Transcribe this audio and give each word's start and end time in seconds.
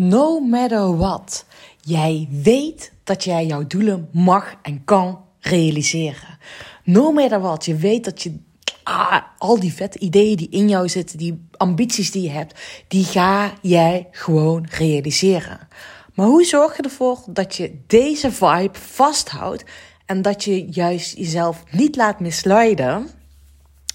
No 0.00 0.40
matter 0.40 0.96
what. 0.96 1.44
Jij 1.80 2.28
weet 2.30 2.92
dat 3.04 3.24
jij 3.24 3.46
jouw 3.46 3.66
doelen 3.66 4.08
mag 4.12 4.54
en 4.62 4.84
kan 4.84 5.24
realiseren. 5.40 6.38
No 6.84 7.12
matter 7.12 7.40
what. 7.40 7.64
Je 7.64 7.74
weet 7.74 8.04
dat 8.04 8.22
je 8.22 8.38
ah, 8.82 9.22
al 9.38 9.60
die 9.60 9.72
vette 9.72 9.98
ideeën 9.98 10.36
die 10.36 10.48
in 10.50 10.68
jou 10.68 10.88
zitten, 10.88 11.18
die 11.18 11.48
ambities 11.56 12.10
die 12.10 12.22
je 12.22 12.30
hebt, 12.30 12.60
die 12.88 13.04
ga 13.04 13.52
jij 13.62 14.08
gewoon 14.10 14.66
realiseren. 14.70 15.68
Maar 16.14 16.26
hoe 16.26 16.44
zorg 16.44 16.76
je 16.76 16.82
ervoor 16.82 17.18
dat 17.26 17.56
je 17.56 17.80
deze 17.86 18.32
vibe 18.32 18.78
vasthoudt 18.78 19.64
en 20.06 20.22
dat 20.22 20.44
je 20.44 20.66
juist 20.70 21.16
jezelf 21.16 21.62
niet 21.70 21.96
laat 21.96 22.20
misleiden? 22.20 23.17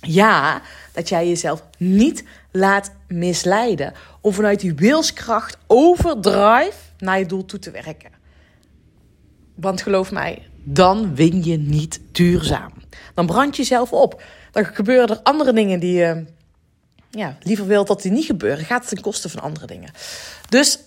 Ja, 0.06 0.62
dat 0.92 1.10
jij 1.10 1.28
jezelf 1.28 1.64
niet 1.78 2.24
laat 2.52 2.92
misleiden 3.08 3.94
om 4.22 4.34
vanuit 4.34 4.60
die 4.60 4.74
wilskracht 4.74 5.58
overdrive 5.68 6.78
naar 6.98 7.20
je 7.20 7.26
doel 7.26 7.46
toe 7.46 7.60
te 7.60 7.72
werken. 7.72 8.12
Want 9.56 9.82
geloof 9.82 10.12
mij, 10.12 10.48
dan 10.64 11.16
win 11.16 11.44
je 11.44 11.58
niet 11.58 12.00
duurzaam. 12.12 12.74
Dan 13.14 13.26
brand 13.26 13.56
je 13.56 13.62
jezelf 13.62 13.92
op. 13.92 14.24
Dan 14.52 14.66
gebeuren 14.66 15.10
er 15.10 15.24
andere 15.24 15.54
dingen 15.54 15.80
die 15.80 15.94
je 15.94 16.26
ja, 17.10 17.38
liever 17.42 17.66
wilt 17.66 17.88
dat 17.88 18.02
die 18.02 18.12
niet 18.12 18.26
gebeuren. 18.26 18.66
Gaat 18.66 18.80
het 18.80 18.90
ten 18.90 19.02
koste 19.02 19.30
van 19.30 19.42
andere 19.42 19.66
dingen. 19.66 19.92
Dus 20.50 20.80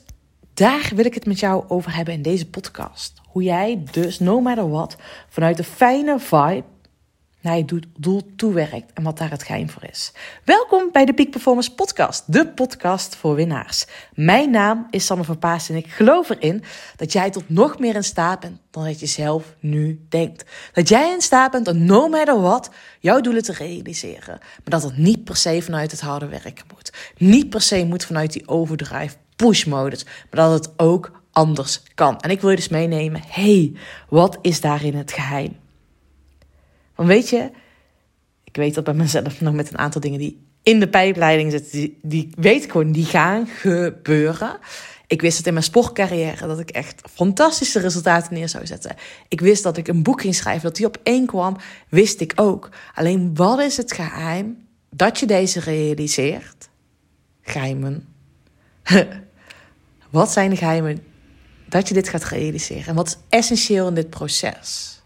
daar 0.55 0.91
wil 0.95 1.05
ik 1.05 1.15
het 1.15 1.27
met 1.27 1.41
jou 1.41 1.65
over 1.69 1.95
hebben 1.95 2.15
in 2.15 2.23
deze 2.23 2.47
podcast. 2.47 3.13
Hoe 3.29 3.43
jij 3.43 3.85
dus, 3.91 4.19
no 4.19 4.41
matter 4.41 4.71
what, 4.71 4.97
vanuit 5.29 5.57
de 5.57 5.65
fijne 5.65 6.19
vibe 6.19 6.65
naar 7.47 7.57
je 7.57 7.83
doel 7.99 8.23
toewerkt 8.37 8.93
en 8.93 9.03
wat 9.03 9.19
daar 9.19 9.31
het 9.31 9.43
geheim 9.43 9.71
voor 9.71 9.85
is. 9.91 10.13
Welkom 10.45 10.89
bij 10.93 11.05
de 11.05 11.15
Peak 11.15 11.31
Performance 11.31 11.75
Podcast, 11.75 12.33
de 12.33 12.47
podcast 12.47 13.17
voor 13.17 13.35
winnaars. 13.35 13.87
Mijn 14.15 14.51
naam 14.51 14.87
is 14.91 15.07
Sanne 15.07 15.25
van 15.25 15.39
Paas 15.39 15.69
en 15.69 15.77
ik 15.77 15.87
geloof 15.87 16.31
erin 16.31 16.63
dat 16.97 17.13
jij 17.13 17.31
tot 17.31 17.49
nog 17.49 17.79
meer 17.79 17.95
in 17.95 18.05
staat 18.05 18.41
bent 18.41 18.59
dan 18.71 18.85
dat 18.85 19.01
je 19.01 19.07
zelf 19.07 19.55
nu 19.61 20.07
denkt. 20.09 20.45
Dat 20.73 20.89
jij 20.89 21.13
in 21.13 21.21
staat 21.21 21.51
bent 21.51 21.69
om 21.69 21.85
no 21.85 22.09
matter 22.09 22.41
what 22.41 22.71
jouw 23.01 23.21
doelen 23.21 23.43
te 23.43 23.53
realiseren. 23.53 24.39
Maar 24.39 24.81
dat 24.81 24.83
het 24.83 24.97
niet 24.97 25.25
per 25.25 25.37
se 25.37 25.63
vanuit 25.63 25.91
het 25.91 26.01
harde 26.01 26.27
werken 26.27 26.65
moet. 26.75 26.93
Niet 27.17 27.51
per 27.51 27.63
se 27.63 27.85
moet 27.85 28.05
vanuit 28.05 28.33
die 28.33 28.49
overdrive 28.49 29.17
push 29.37 29.65
modus, 29.65 30.05
maar 30.05 30.49
dat 30.49 30.53
het 30.53 30.73
ook 30.77 31.11
anders 31.33 31.83
kan. 31.95 32.21
En 32.21 32.31
ik 32.31 32.41
wil 32.41 32.51
je 32.51 32.57
dus 32.57 32.69
meenemen, 32.69 33.23
hey, 33.27 33.73
wat 34.09 34.39
is 34.43 34.61
daarin 34.61 34.95
het 34.95 35.13
geheim? 35.13 35.65
Want 36.97 37.09
weet 37.09 37.29
je, 37.29 37.51
ik 38.45 38.57
weet 38.57 38.75
dat 38.75 38.85
bij 38.85 38.95
mezelf 38.95 39.41
nog 39.41 39.55
met 39.55 39.71
een 39.71 39.79
aantal 39.79 40.01
dingen 40.01 40.19
die 40.19 40.45
in 40.63 40.81
de 40.81 40.89
pijpleiding 40.89 41.51
zitten, 41.51 41.95
die, 42.03 42.31
weet 42.37 42.65
ik 42.65 42.71
gewoon, 42.71 42.93
die 42.93 43.05
gaan 43.05 43.47
gebeuren. 43.47 44.59
Ik 45.07 45.21
wist 45.21 45.37
het 45.37 45.47
in 45.47 45.53
mijn 45.53 45.65
sportcarrière 45.65 46.47
dat 46.47 46.59
ik 46.59 46.71
echt 46.71 47.03
fantastische 47.13 47.81
resultaten 47.81 48.35
neer 48.35 48.49
zou 48.49 48.67
zetten. 48.67 48.97
Ik 49.29 49.41
wist 49.41 49.63
dat 49.63 49.77
ik 49.77 49.89
een 49.89 50.03
boek 50.03 50.21
ging 50.21 50.35
schrijven, 50.35 50.63
dat 50.63 50.77
die 50.77 50.87
op 50.87 50.99
één 51.03 51.27
kwam, 51.27 51.57
wist 51.89 52.21
ik 52.21 52.33
ook. 52.37 52.69
Alleen 52.95 53.35
wat 53.35 53.61
is 53.61 53.77
het 53.77 53.93
geheim 53.93 54.67
dat 54.91 55.21
je 55.21 55.27
deze 55.27 55.61
realiseert? 55.61 56.69
Geheimen. 57.43 58.09
wat 60.11 60.33
zijn 60.33 60.51
de 60.51 60.57
geheimen 60.57 61.03
dat 61.69 61.89
je 61.89 61.95
dit 61.95 62.09
gaat 62.09 62.25
realiseren? 62.25 62.87
En 62.87 62.95
wat 62.95 63.07
is 63.07 63.17
essentieel 63.29 63.89
in 63.89 63.95
dit 63.95 64.11
proces? 64.11 65.01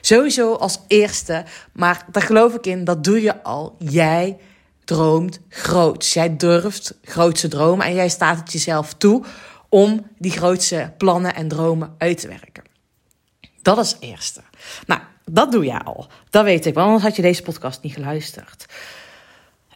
Sowieso 0.00 0.54
als 0.54 0.78
eerste, 0.86 1.44
maar 1.72 2.04
daar 2.10 2.22
geloof 2.22 2.54
ik 2.54 2.66
in, 2.66 2.84
dat 2.84 3.04
doe 3.04 3.22
je 3.22 3.42
al. 3.42 3.76
Jij 3.78 4.38
droomt 4.84 5.40
groot. 5.48 6.06
Jij 6.06 6.36
durft 6.36 6.98
grootse 7.02 7.48
dromen 7.48 7.86
en 7.86 7.94
jij 7.94 8.08
staat 8.08 8.38
het 8.38 8.52
jezelf 8.52 8.94
toe 8.94 9.24
om 9.68 10.06
die 10.18 10.30
grootste 10.30 10.92
plannen 10.98 11.34
en 11.34 11.48
dromen 11.48 11.94
uit 11.98 12.20
te 12.20 12.28
werken. 12.28 12.62
Dat 13.62 13.78
is 13.78 13.96
eerste. 14.00 14.40
Nou, 14.86 15.00
dat 15.24 15.52
doe 15.52 15.64
jij 15.64 15.80
al. 15.80 16.06
Dat 16.30 16.44
weet 16.44 16.66
ik, 16.66 16.74
want 16.74 16.86
anders 16.86 17.04
had 17.04 17.16
je 17.16 17.22
deze 17.22 17.42
podcast 17.42 17.82
niet 17.82 17.92
geluisterd. 17.92 18.66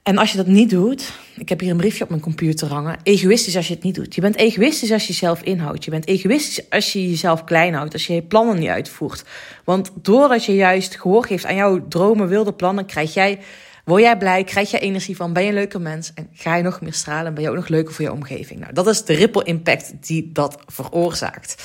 En 0.07 0.19
als 0.19 0.31
je 0.31 0.37
dat 0.37 0.47
niet 0.47 0.71
doet, 0.71 1.13
ik 1.37 1.49
heb 1.49 1.61
hier 1.61 1.71
een 1.71 1.77
briefje 1.77 2.03
op 2.03 2.09
mijn 2.09 2.21
computer 2.21 2.69
hangen. 2.69 2.99
Egoïstisch 3.03 3.57
als 3.57 3.69
je 3.69 3.75
het 3.75 3.83
niet 3.83 3.95
doet. 3.95 4.15
Je 4.15 4.21
bent 4.21 4.37
egoïstisch 4.37 4.93
als 4.93 5.03
je 5.03 5.13
jezelf 5.13 5.43
inhoudt. 5.43 5.85
Je 5.85 5.91
bent 5.91 6.07
egoïstisch 6.07 6.71
als 6.71 6.93
je 6.93 7.09
jezelf 7.09 7.45
klein 7.45 7.75
houdt. 7.75 7.93
Als 7.93 8.07
je 8.07 8.15
je 8.15 8.23
plannen 8.23 8.59
niet 8.59 8.69
uitvoert. 8.69 9.25
Want 9.65 9.91
doordat 10.03 10.45
je 10.45 10.55
juist 10.55 11.01
gehoor 11.01 11.25
geeft 11.25 11.45
aan 11.45 11.55
jouw 11.55 11.89
dromen, 11.89 12.29
wilde 12.29 12.53
plannen, 12.53 12.87
krijg 12.87 13.15
jij, 13.15 13.39
word 13.85 14.03
jij 14.03 14.19
blij, 14.19 14.45
krijg 14.45 14.71
je 14.71 14.79
energie 14.79 15.17
van, 15.17 15.33
ben 15.33 15.43
je 15.43 15.49
een 15.49 15.55
leuke 15.55 15.79
mens 15.79 16.13
en 16.15 16.29
ga 16.33 16.57
je 16.57 16.63
nog 16.63 16.81
meer 16.81 16.95
stralen 16.95 17.27
en 17.27 17.35
ben 17.35 17.43
je 17.43 17.49
ook 17.49 17.57
nog 17.57 17.69
leuker 17.69 17.95
voor 17.95 18.05
je 18.05 18.13
omgeving. 18.13 18.61
Nou, 18.61 18.73
dat 18.73 18.87
is 18.87 19.05
de 19.05 19.15
ripple 19.15 19.45
impact 19.45 19.93
die 20.01 20.31
dat 20.33 20.59
veroorzaakt. 20.67 21.63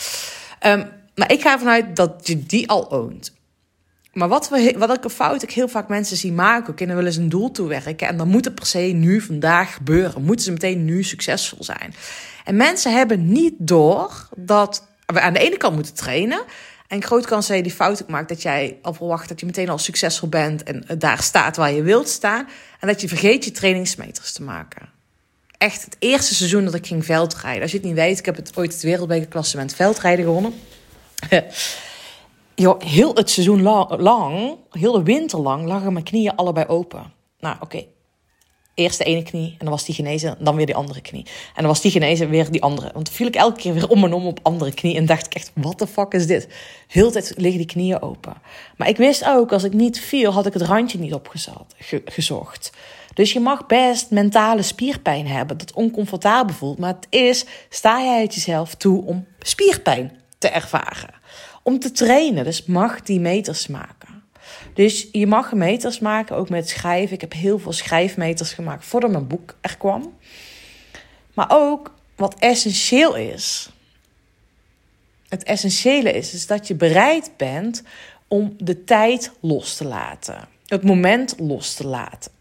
Um, 0.65 0.85
maar 1.15 1.31
ik 1.31 1.41
ga 1.41 1.51
ervan 1.51 1.69
uit 1.69 1.95
dat 1.95 2.27
je 2.27 2.45
die 2.45 2.69
al 2.69 2.91
oont. 2.91 3.33
Maar 4.11 4.27
wat, 4.27 4.51
ik 4.55 5.03
een 5.03 5.09
fout 5.09 5.43
ik 5.43 5.51
heel 5.51 5.67
vaak 5.67 5.87
mensen 5.87 6.17
zie 6.17 6.31
maken, 6.31 6.71
ook 6.71 6.79
willen 6.79 7.05
eens 7.05 7.15
een 7.15 7.29
doel 7.29 7.51
toewerken. 7.51 8.07
En 8.07 8.17
dan 8.17 8.27
moet 8.27 8.45
het 8.45 8.55
per 8.55 8.65
se 8.65 8.79
nu 8.79 9.21
vandaag 9.21 9.73
gebeuren. 9.73 10.23
Moeten 10.23 10.45
ze 10.45 10.51
meteen 10.51 10.85
nu 10.85 11.03
succesvol 11.03 11.63
zijn. 11.63 11.93
En 12.43 12.55
mensen 12.55 12.93
hebben 12.93 13.31
niet 13.31 13.53
door 13.57 14.27
dat 14.35 14.87
we 15.05 15.21
aan 15.21 15.33
de 15.33 15.39
ene 15.39 15.57
kant 15.57 15.75
moeten 15.75 15.93
trainen. 15.93 16.43
En 16.87 17.03
groot 17.03 17.25
kans 17.25 17.47
dat 17.47 17.57
je 17.57 17.63
die 17.63 17.71
fout 17.71 18.07
maakt 18.07 18.29
dat 18.29 18.41
jij 18.41 18.77
al 18.81 18.93
verwacht 18.93 19.29
dat 19.29 19.39
je 19.39 19.45
meteen 19.45 19.69
al 19.69 19.77
succesvol 19.77 20.29
bent 20.29 20.63
en 20.63 20.85
daar 20.97 21.21
staat 21.21 21.55
waar 21.55 21.71
je 21.71 21.81
wilt 21.81 22.09
staan. 22.09 22.47
En 22.79 22.87
dat 22.87 23.01
je 23.01 23.07
vergeet 23.07 23.45
je 23.45 23.51
trainingsmeters 23.51 24.31
te 24.31 24.43
maken. 24.43 24.89
Echt 25.57 25.83
het 25.83 25.95
eerste 25.99 26.35
seizoen 26.35 26.65
dat 26.65 26.73
ik 26.73 26.87
ging 26.87 27.05
veldrijden. 27.05 27.61
Als 27.61 27.71
je 27.71 27.77
het 27.77 27.85
niet 27.85 27.95
weet, 27.95 28.19
ik 28.19 28.25
heb 28.25 28.35
het 28.35 28.57
ooit 28.57 28.73
het 28.73 28.81
wereldbekerklassement 28.81 29.75
veldrijden 29.75 30.25
gewonnen. 30.25 30.53
joh, 32.55 32.81
heel 32.81 33.13
het 33.15 33.29
seizoen 33.29 33.61
lang, 33.61 34.57
heel 34.69 34.91
de 34.91 35.03
winter 35.03 35.39
lang, 35.39 35.65
lagen 35.65 35.93
mijn 35.93 36.05
knieën 36.05 36.35
allebei 36.35 36.65
open. 36.65 37.13
Nou, 37.39 37.55
oké. 37.59 37.85
Eerst 38.73 38.97
de 38.97 39.03
ene 39.03 39.23
knie 39.23 39.49
en 39.49 39.57
dan 39.57 39.69
was 39.69 39.85
die 39.85 39.95
genezen, 39.95 40.37
dan 40.39 40.55
weer 40.55 40.65
die 40.65 40.75
andere 40.75 41.01
knie. 41.01 41.25
En 41.25 41.55
dan 41.55 41.65
was 41.65 41.81
die 41.81 41.91
genezen, 41.91 42.29
weer 42.29 42.51
die 42.51 42.61
andere. 42.61 42.91
Want 42.93 43.09
viel 43.09 43.27
ik 43.27 43.35
elke 43.35 43.59
keer 43.59 43.73
weer 43.73 43.89
om 43.89 44.03
en 44.03 44.13
om 44.13 44.25
op 44.25 44.39
andere 44.41 44.73
knie 44.73 44.95
en 44.95 45.05
dacht 45.05 45.25
ik 45.25 45.33
echt, 45.33 45.51
wat 45.55 45.79
de 45.79 45.87
fuck 45.87 46.13
is 46.13 46.27
dit? 46.27 46.47
Heel 46.87 47.11
tijd 47.11 47.33
liggen 47.37 47.57
die 47.57 47.65
knieën 47.65 48.01
open. 48.01 48.33
Maar 48.77 48.89
ik 48.89 48.97
wist 48.97 49.25
ook, 49.25 49.51
als 49.51 49.63
ik 49.63 49.73
niet 49.73 49.99
viel, 49.99 50.31
had 50.31 50.45
ik 50.45 50.53
het 50.53 50.61
randje 50.61 50.99
niet 50.99 51.13
opgezocht. 51.93 52.71
Dus 53.13 53.33
je 53.33 53.39
mag 53.39 53.65
best 53.65 54.11
mentale 54.11 54.61
spierpijn 54.61 55.27
hebben, 55.27 55.57
dat 55.57 55.73
oncomfortabel 55.73 56.55
voelt. 56.55 56.77
Maar 56.77 56.93
het 56.93 57.07
is, 57.09 57.45
sta 57.69 58.03
jij 58.03 58.21
het 58.21 58.33
jezelf 58.33 58.75
toe 58.75 59.05
om 59.05 59.25
spierpijn 59.39 60.11
te 60.37 60.47
ervaren? 60.47 61.20
Om 61.63 61.79
te 61.79 61.91
trainen. 61.91 62.43
Dus 62.43 62.65
mag 62.65 63.01
die 63.01 63.19
meters 63.19 63.67
maken. 63.67 64.23
Dus 64.73 65.07
je 65.11 65.27
mag 65.27 65.53
meters 65.53 65.99
maken, 65.99 66.35
ook 66.35 66.49
met 66.49 66.69
schrijven. 66.69 67.13
Ik 67.13 67.21
heb 67.21 67.33
heel 67.33 67.59
veel 67.59 67.73
schrijfmeters 67.73 68.53
gemaakt 68.53 68.85
voordat 68.85 69.11
mijn 69.11 69.27
boek 69.27 69.55
er 69.61 69.77
kwam. 69.77 70.17
Maar 71.33 71.47
ook 71.49 71.93
wat 72.15 72.35
essentieel 72.39 73.15
is. 73.15 73.69
Het 75.29 75.43
essentiële 75.43 76.11
is, 76.11 76.33
is 76.33 76.47
dat 76.47 76.67
je 76.67 76.75
bereid 76.75 77.31
bent 77.37 77.83
om 78.27 78.53
de 78.57 78.83
tijd 78.83 79.31
los 79.39 79.75
te 79.75 79.85
laten. 79.85 80.47
Het 80.65 80.83
moment 80.83 81.35
los 81.37 81.73
te 81.73 81.87
laten. 81.87 82.31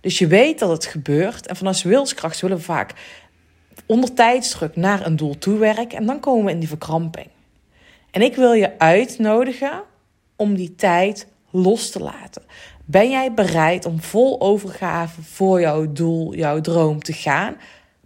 Dus 0.00 0.18
je 0.18 0.26
weet 0.26 0.58
dat 0.58 0.70
het 0.70 0.86
gebeurt. 0.86 1.46
En 1.46 1.56
vanuit 1.56 1.82
wilskracht 1.82 2.40
willen 2.40 2.56
we 2.56 2.62
vaak 2.62 2.92
onder 3.86 4.14
tijdsdruk 4.14 4.76
naar 4.76 5.06
een 5.06 5.16
doel 5.16 5.38
toe 5.38 5.58
werken. 5.58 5.98
En 5.98 6.06
dan 6.06 6.20
komen 6.20 6.44
we 6.44 6.50
in 6.50 6.58
die 6.58 6.68
verkramping. 6.68 7.28
En 8.16 8.22
ik 8.22 8.36
wil 8.36 8.52
je 8.52 8.78
uitnodigen 8.78 9.82
om 10.36 10.54
die 10.54 10.74
tijd 10.74 11.26
los 11.50 11.90
te 11.90 12.00
laten. 12.00 12.42
Ben 12.84 13.10
jij 13.10 13.34
bereid 13.34 13.84
om 13.84 14.00
vol 14.00 14.40
overgave 14.40 15.22
voor 15.22 15.60
jouw 15.60 15.92
doel, 15.92 16.34
jouw 16.34 16.60
droom 16.60 17.02
te 17.02 17.12
gaan? 17.12 17.56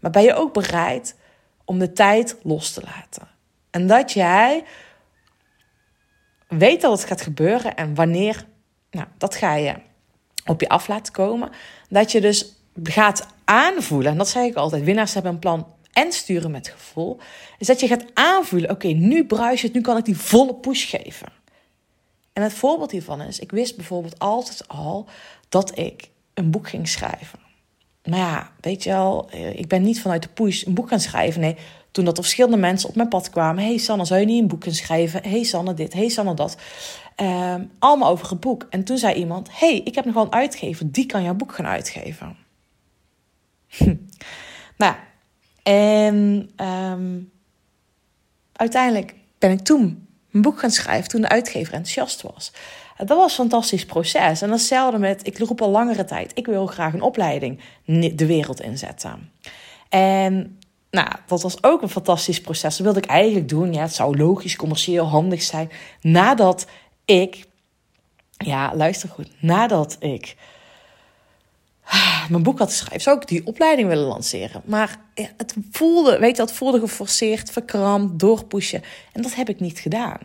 Maar 0.00 0.10
ben 0.10 0.22
je 0.22 0.34
ook 0.34 0.52
bereid 0.52 1.16
om 1.64 1.78
de 1.78 1.92
tijd 1.92 2.36
los 2.42 2.72
te 2.72 2.82
laten? 2.84 3.28
En 3.70 3.86
dat 3.86 4.12
jij 4.12 4.64
weet 6.48 6.80
dat 6.80 6.92
het 6.92 7.08
gaat 7.08 7.20
gebeuren 7.20 7.76
en 7.76 7.94
wanneer, 7.94 8.44
nou, 8.90 9.06
dat 9.18 9.34
ga 9.34 9.54
je 9.54 9.74
op 10.46 10.60
je 10.60 10.68
af 10.68 10.88
laten 10.88 11.12
komen. 11.12 11.50
Dat 11.88 12.12
je 12.12 12.20
dus 12.20 12.54
gaat 12.82 13.26
aanvoelen, 13.44 14.12
en 14.12 14.18
dat 14.18 14.28
zeg 14.28 14.44
ik 14.44 14.54
altijd: 14.54 14.84
winnaars 14.84 15.14
hebben 15.14 15.32
een 15.32 15.38
plan 15.38 15.66
en 15.92 16.12
sturen 16.12 16.50
met 16.50 16.68
gevoel, 16.68 17.18
is 17.58 17.66
dat 17.66 17.80
je 17.80 17.86
gaat 17.86 18.04
aanvoelen: 18.14 18.70
oké, 18.70 18.88
nu 18.88 19.26
bruis 19.26 19.62
het, 19.62 19.72
nu 19.72 19.80
kan 19.80 19.96
ik 19.96 20.04
die 20.04 20.16
volle 20.16 20.54
push 20.54 20.90
geven. 20.90 21.28
En 22.32 22.42
het 22.42 22.52
voorbeeld 22.52 22.90
hiervan 22.90 23.20
is: 23.20 23.38
ik 23.38 23.50
wist 23.50 23.76
bijvoorbeeld 23.76 24.18
altijd 24.18 24.68
al 24.68 25.08
dat 25.48 25.78
ik 25.78 26.10
een 26.34 26.50
boek 26.50 26.68
ging 26.68 26.88
schrijven. 26.88 27.38
Maar 28.04 28.18
ja, 28.18 28.52
weet 28.60 28.82
je 28.82 28.90
wel, 28.90 29.30
eh, 29.30 29.58
ik 29.58 29.68
ben 29.68 29.82
niet 29.82 30.00
vanuit 30.00 30.22
de 30.22 30.28
push 30.28 30.64
een 30.64 30.74
boek 30.74 30.88
gaan 30.88 31.00
schrijven. 31.00 31.40
Nee, 31.40 31.56
toen 31.90 32.04
dat 32.04 32.16
er 32.16 32.22
verschillende 32.22 32.56
mensen 32.56 32.88
op 32.88 32.94
mijn 32.94 33.08
pad 33.08 33.30
kwamen. 33.30 33.64
hey 33.64 33.78
Sanne, 33.78 34.04
zou 34.04 34.20
je 34.20 34.26
niet 34.26 34.42
een 34.42 34.48
boek 34.48 34.60
kunnen 34.60 34.78
schrijven? 34.80 35.22
hey 35.22 35.42
Sanne 35.42 35.74
dit, 35.74 35.92
hey 35.92 36.08
Sanne 36.08 36.34
dat. 36.34 36.56
Ehm, 37.14 37.64
allemaal 37.78 38.10
over 38.10 38.30
het 38.30 38.40
boek. 38.40 38.66
En 38.70 38.84
toen 38.84 38.98
zei 38.98 39.14
iemand, 39.14 39.48
hey, 39.58 39.80
ik 39.84 39.94
heb 39.94 40.04
nog 40.04 40.14
wel 40.14 40.24
een 40.24 40.32
uitgever. 40.32 40.90
Die 40.92 41.06
kan 41.06 41.22
jouw 41.22 41.34
boek 41.34 41.54
gaan 41.54 41.66
uitgeven. 41.66 42.36
nou 44.76 44.94
en 45.70 46.50
ehm, 46.56 47.18
uiteindelijk 48.52 49.14
ben 49.38 49.50
ik 49.50 49.60
toen 49.60 50.08
een 50.32 50.42
boek 50.42 50.58
gaan 50.58 50.70
schrijven 50.70 51.08
toen 51.08 51.20
de 51.20 51.28
uitgever 51.28 51.74
enthousiast 51.74 52.22
was. 52.22 52.52
Dat 52.96 53.08
was 53.08 53.30
een 53.30 53.36
fantastisch 53.36 53.86
proces. 53.86 54.42
En 54.42 54.48
datzelfde 54.48 54.98
met, 54.98 55.26
ik 55.26 55.38
roep 55.38 55.60
al 55.60 55.70
langere 55.70 56.04
tijd, 56.04 56.32
ik 56.34 56.46
wil 56.46 56.66
graag 56.66 56.92
een 56.92 57.02
opleiding 57.02 57.60
de 58.14 58.26
wereld 58.26 58.60
inzetten. 58.60 59.30
En 59.88 60.58
nou, 60.90 61.08
dat 61.26 61.42
was 61.42 61.62
ook 61.62 61.82
een 61.82 61.88
fantastisch 61.88 62.40
proces. 62.40 62.76
Dat 62.76 62.84
wilde 62.86 63.00
ik 63.00 63.10
eigenlijk 63.10 63.48
doen. 63.48 63.72
Ja, 63.72 63.82
het 63.82 63.94
zou 63.94 64.16
logisch, 64.16 64.56
commercieel 64.56 65.06
handig 65.06 65.42
zijn. 65.42 65.70
Nadat 66.00 66.66
ik, 67.04 67.46
ja, 68.30 68.76
luister 68.76 69.08
goed, 69.08 69.30
nadat 69.40 69.96
ik 70.00 70.36
mijn 72.28 72.42
boek 72.42 72.58
had 72.58 72.70
geschreven, 72.70 73.00
zou 73.00 73.16
ik 73.16 73.28
die 73.28 73.46
opleiding 73.46 73.88
willen 73.88 74.06
lanceren. 74.06 74.62
Maar 74.64 74.98
het 75.14 75.54
voelde, 75.70 76.18
weet 76.18 76.36
je, 76.36 76.42
het 76.42 76.52
voelde 76.52 76.80
geforceerd, 76.80 77.50
verkrampt, 77.50 78.18
doorpushen. 78.18 78.82
En 79.12 79.22
dat 79.22 79.34
heb 79.34 79.48
ik 79.48 79.60
niet 79.60 79.78
gedaan. 79.78 80.18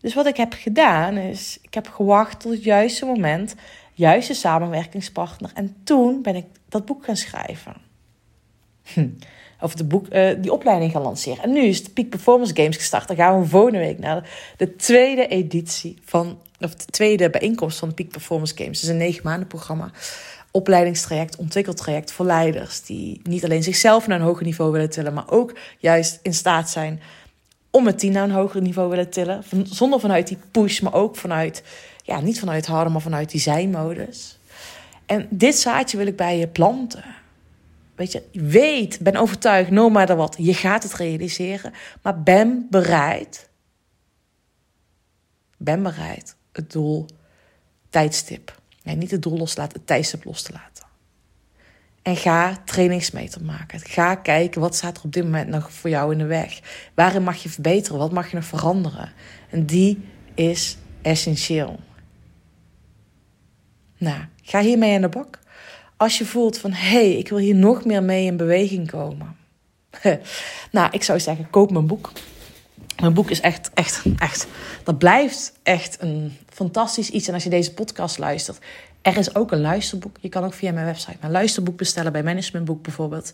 Dus 0.00 0.14
wat 0.14 0.26
ik 0.26 0.36
heb 0.36 0.52
gedaan 0.52 1.16
is, 1.16 1.58
ik 1.62 1.74
heb 1.74 1.88
gewacht 1.88 2.40
tot 2.40 2.52
het 2.52 2.64
juiste 2.64 3.06
moment, 3.06 3.54
juiste 3.94 4.34
samenwerkingspartner. 4.34 5.50
En 5.54 5.76
toen 5.84 6.22
ben 6.22 6.36
ik 6.36 6.46
dat 6.68 6.84
boek 6.84 7.04
gaan 7.04 7.16
schrijven. 7.16 7.74
Hm. 8.82 9.08
Of 9.60 9.74
de 9.74 9.84
boek, 9.84 10.06
uh, 10.12 10.30
die 10.38 10.52
opleiding 10.52 10.92
gaan 10.92 11.02
lanceren. 11.02 11.42
En 11.42 11.52
nu 11.52 11.60
is 11.60 11.84
de 11.84 11.90
Peak 11.90 12.08
Performance 12.08 12.54
Games 12.56 12.76
gestart. 12.76 13.08
Dan 13.08 13.16
gaan 13.16 13.40
we 13.40 13.46
volgende 13.46 13.78
week 13.78 13.98
naar 13.98 14.30
de 14.56 14.76
tweede 14.76 15.26
editie 15.26 15.98
van, 16.04 16.38
of 16.60 16.74
de 16.74 16.84
tweede 16.84 17.30
bijeenkomst 17.30 17.78
van 17.78 17.88
de 17.88 17.94
Peak 17.94 18.08
Performance 18.08 18.56
Games. 18.56 18.82
Is 18.82 18.88
een 18.88 18.96
negen 18.96 19.22
maanden 19.24 19.48
programma. 19.48 19.90
Opleidingstraject, 20.50 21.36
ontwikkeltraject 21.36 22.12
voor 22.12 22.26
leiders. 22.26 22.82
Die 22.82 23.20
niet 23.22 23.44
alleen 23.44 23.62
zichzelf 23.62 24.06
naar 24.06 24.18
een 24.20 24.26
hoger 24.26 24.44
niveau 24.44 24.72
willen 24.72 24.90
tillen, 24.90 25.14
maar 25.14 25.30
ook 25.30 25.58
juist 25.78 26.18
in 26.22 26.34
staat 26.34 26.70
zijn 26.70 27.00
om 27.70 27.86
het 27.86 27.98
team 27.98 28.12
naar 28.12 28.24
een 28.24 28.30
hoger 28.30 28.62
niveau 28.62 28.88
willen 28.88 29.10
tillen. 29.10 29.44
Zonder 29.62 30.00
vanuit 30.00 30.28
die 30.28 30.38
push, 30.50 30.80
maar 30.80 30.94
ook 30.94 31.16
vanuit, 31.16 31.62
ja, 32.02 32.20
niet 32.20 32.38
vanuit 32.38 32.66
harde, 32.66 32.90
maar 32.90 33.00
vanuit 33.00 33.30
die 33.30 33.40
zijn-modus. 33.40 34.38
En 35.06 35.26
dit 35.30 35.56
zaadje 35.56 35.96
wil 35.96 36.06
ik 36.06 36.16
bij 36.16 36.38
je 36.38 36.48
planten. 36.48 37.04
Weet 37.94 38.12
je, 38.12 38.22
weet, 38.32 38.98
ben 39.00 39.16
overtuigd, 39.16 39.70
no 39.70 39.88
matter 39.88 40.16
wat, 40.16 40.36
je 40.38 40.54
gaat 40.54 40.82
het 40.82 40.94
realiseren. 40.94 41.72
Maar 42.02 42.22
ben 42.22 42.66
bereid, 42.70 43.48
ben 45.56 45.82
bereid 45.82 46.36
het 46.58 46.72
doel, 46.72 47.06
tijdstip. 47.90 48.60
Nee, 48.82 48.96
niet 48.96 49.10
het 49.10 49.22
doel 49.22 49.38
loslaten, 49.38 49.78
het 49.78 49.86
tijdstip 49.86 50.24
los 50.24 50.42
te 50.42 50.52
laten. 50.52 50.86
En 52.02 52.16
ga 52.16 52.62
trainingsmeter 52.64 53.44
maken. 53.44 53.80
Ga 53.80 54.14
kijken 54.14 54.60
wat 54.60 54.74
staat 54.74 54.96
er 54.96 55.04
op 55.04 55.12
dit 55.12 55.24
moment 55.24 55.48
nog 55.48 55.72
voor 55.72 55.90
jou 55.90 56.12
in 56.12 56.18
de 56.18 56.26
weg. 56.26 56.60
Waarin 56.94 57.22
mag 57.22 57.42
je 57.42 57.48
verbeteren? 57.48 57.98
Wat 57.98 58.12
mag 58.12 58.30
je 58.30 58.36
nog 58.36 58.44
veranderen? 58.44 59.12
En 59.50 59.66
die 59.66 60.04
is 60.34 60.76
essentieel. 61.02 61.80
Nou, 63.98 64.20
ga 64.42 64.60
hiermee 64.60 64.94
aan 64.94 65.00
de 65.00 65.08
bak. 65.08 65.38
Als 65.96 66.18
je 66.18 66.24
voelt 66.24 66.58
van 66.58 66.72
hé, 66.72 66.88
hey, 66.88 67.12
ik 67.12 67.28
wil 67.28 67.38
hier 67.38 67.54
nog 67.54 67.84
meer 67.84 68.02
mee 68.02 68.24
in 68.24 68.36
beweging 68.36 68.90
komen. 68.90 69.36
nou, 70.70 70.88
ik 70.90 71.02
zou 71.02 71.20
zeggen, 71.20 71.50
koop 71.50 71.70
mijn 71.70 71.86
boek. 71.86 72.12
Mijn 73.00 73.14
boek 73.14 73.30
is 73.30 73.40
echt, 73.40 73.70
echt, 73.74 74.02
echt. 74.18 74.46
Dat 74.82 74.98
blijft 74.98 75.52
echt 75.62 75.96
een 76.00 76.36
fantastisch 76.48 77.10
iets. 77.10 77.28
En 77.28 77.34
als 77.34 77.44
je 77.44 77.50
deze 77.50 77.74
podcast 77.74 78.18
luistert, 78.18 78.58
er 79.02 79.16
is 79.16 79.34
ook 79.34 79.52
een 79.52 79.60
luisterboek. 79.60 80.16
Je 80.20 80.28
kan 80.28 80.44
ook 80.44 80.54
via 80.54 80.72
mijn 80.72 80.86
website 80.86 81.16
mijn 81.20 81.32
luisterboek 81.32 81.76
bestellen, 81.76 82.12
bij 82.12 82.22
Managementboek 82.22 82.82
bijvoorbeeld. 82.82 83.32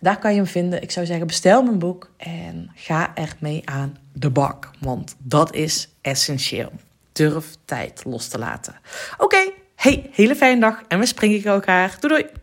Daar 0.00 0.18
kan 0.18 0.30
je 0.30 0.36
hem 0.36 0.46
vinden. 0.46 0.82
Ik 0.82 0.90
zou 0.90 1.06
zeggen, 1.06 1.26
bestel 1.26 1.62
mijn 1.62 1.78
boek 1.78 2.10
en 2.16 2.70
ga 2.74 3.14
ermee 3.14 3.62
aan 3.64 3.96
de 4.12 4.30
bak. 4.30 4.70
Want 4.80 5.16
dat 5.18 5.54
is 5.54 5.88
essentieel. 6.00 6.72
Durf 7.12 7.56
tijd 7.64 8.04
los 8.04 8.28
te 8.28 8.38
laten. 8.38 8.74
Oké, 9.18 9.50
hey, 9.74 10.10
hele 10.12 10.36
fijne 10.36 10.60
dag 10.60 10.82
en 10.88 10.98
we 10.98 11.06
springen 11.06 11.44
elkaar. 11.44 11.96
Doei 12.00 12.22
doei! 12.22 12.42